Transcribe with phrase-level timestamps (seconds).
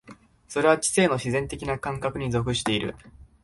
[0.47, 2.95] それは知性の自然的な感覚に属している。